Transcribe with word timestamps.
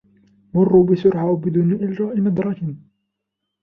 مروا 0.53 0.85
بسرعة 0.85 1.25
و 1.31 1.35
بدون 1.35 1.71
إلقاء 1.73 2.17
نظرة. 2.19 2.75